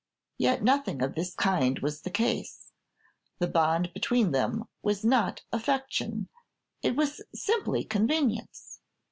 [0.39, 2.71] Yet nothing of this kind was the case;
[3.37, 6.27] the bond between them was not affection,
[6.81, 8.79] it was simply convenience.